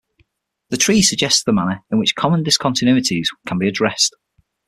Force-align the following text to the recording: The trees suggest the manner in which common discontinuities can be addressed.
The 0.69 0.77
trees 0.77 1.07
suggest 1.11 1.45
the 1.45 1.53
manner 1.53 1.83
in 1.91 1.99
which 1.99 2.15
common 2.15 2.43
discontinuities 2.43 3.27
can 3.45 3.59
be 3.59 3.67
addressed. 3.67 4.15